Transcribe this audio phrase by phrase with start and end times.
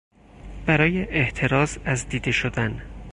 [0.67, 2.81] برای احتراز از دیده شدن